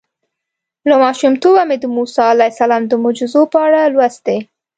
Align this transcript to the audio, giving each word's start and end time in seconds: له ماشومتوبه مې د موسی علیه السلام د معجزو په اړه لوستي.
له 0.89 0.95
ماشومتوبه 1.03 1.63
مې 1.69 1.77
د 1.79 1.85
موسی 1.95 2.21
علیه 2.33 2.51
السلام 2.53 2.83
د 2.87 2.93
معجزو 3.03 3.41
په 3.53 3.57
اړه 3.65 3.91
لوستي. 3.93 4.37